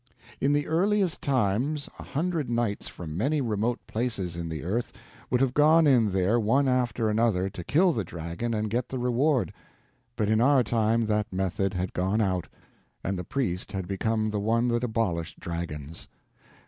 In 0.39 0.51
the 0.53 0.65
earliest 0.65 1.21
times 1.21 1.87
a 1.99 2.01
hundred 2.03 2.49
knights 2.49 2.87
from 2.87 3.15
many 3.15 3.39
remote 3.39 3.79
places 3.85 4.35
in 4.35 4.49
the 4.49 4.63
earth 4.63 4.91
would 5.29 5.41
have 5.41 5.53
gone 5.53 5.85
in 5.85 6.09
there 6.09 6.39
one 6.39 6.67
after 6.67 7.07
another, 7.07 7.51
to 7.51 7.63
kill 7.63 7.93
the 7.93 8.03
dragon 8.03 8.51
and 8.55 8.71
get 8.71 8.89
the 8.89 8.97
reward, 8.97 9.53
but 10.15 10.27
in 10.27 10.41
our 10.41 10.63
time 10.63 11.05
that 11.05 11.31
method 11.31 11.75
had 11.75 11.93
gone 11.93 12.19
out, 12.19 12.47
and 13.03 13.15
the 13.15 13.23
priest 13.23 13.73
had 13.73 13.87
become 13.87 14.31
the 14.31 14.39
one 14.39 14.69
that 14.69 14.83
abolished 14.83 15.39
dragons. 15.39 16.07